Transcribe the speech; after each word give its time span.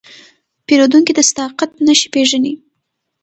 پیرودونکی 0.65 1.13
د 1.15 1.19
صداقت 1.29 1.71
نښې 1.85 2.07
پېژني. 2.13 2.53